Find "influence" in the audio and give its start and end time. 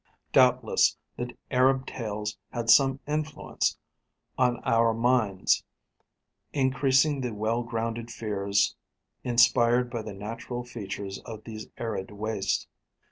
3.07-3.77